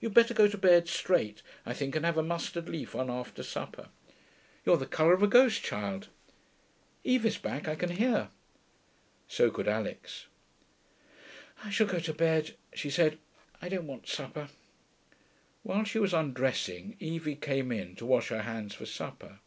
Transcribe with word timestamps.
'You'd 0.00 0.12
better 0.12 0.34
go 0.34 0.48
to 0.48 0.58
bed 0.58 0.88
straight, 0.88 1.40
I 1.64 1.72
think, 1.72 1.94
and 1.94 2.04
have 2.04 2.18
a 2.18 2.22
mustard 2.24 2.68
leaf 2.68 2.96
on 2.96 3.08
after 3.08 3.44
supper. 3.44 3.90
You're 4.66 4.76
the 4.76 4.86
colour 4.88 5.12
of 5.12 5.22
a 5.22 5.28
ghost, 5.28 5.62
child. 5.62 6.08
Evie's 7.04 7.38
back, 7.38 7.68
I 7.68 7.76
can 7.76 7.90
hear.' 7.90 8.30
So 9.28 9.52
could 9.52 9.68
Alix. 9.68 10.26
'I 11.62 11.70
shall 11.70 11.86
go 11.86 12.00
to 12.00 12.12
bed,' 12.12 12.56
she 12.74 12.90
said. 12.90 13.18
'I 13.62 13.68
don't 13.68 13.86
want 13.86 14.08
supper.' 14.08 14.48
While 15.62 15.84
she 15.84 16.00
was 16.00 16.12
undressing, 16.12 16.96
Evie 16.98 17.36
came 17.36 17.70
in, 17.70 17.94
to 17.94 18.04
wash 18.06 18.30
her 18.30 18.42
hands 18.42 18.74
for 18.74 18.84
supper. 18.84 19.38